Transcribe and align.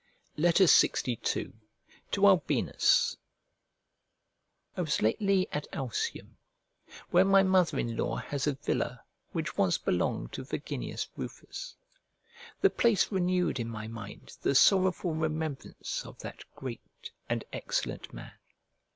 LXII 0.35 1.19
To 2.09 2.25
ALBINUS 2.27 3.17
I 4.75 4.81
WAS 4.81 4.99
lately 4.99 5.47
at 5.51 5.67
Alsium, 5.73 6.37
where 7.11 7.23
my 7.23 7.43
mother 7.43 7.77
in 7.77 7.95
law 7.95 8.15
has 8.15 8.47
a 8.47 8.53
villa 8.55 9.03
which 9.31 9.57
once 9.59 9.77
belonged 9.77 10.31
to 10.33 10.43
Verginius 10.43 11.07
Rufus. 11.15 11.75
The 12.61 12.71
place 12.71 13.11
renewed 13.11 13.59
in 13.59 13.69
my 13.69 13.87
mind 13.87 14.35
the 14.41 14.55
sorrowful 14.55 15.13
remembrance 15.13 16.03
of 16.03 16.17
that 16.21 16.45
great 16.55 17.11
and 17.29 17.45
excellent 17.53 18.11
man. 18.11 18.33